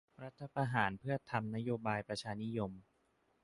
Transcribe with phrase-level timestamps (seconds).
[0.23, 2.71] รัฐประหารเพื่อทำนโยบายประชานิยม